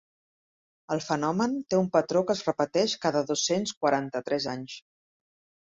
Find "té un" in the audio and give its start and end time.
1.73-1.91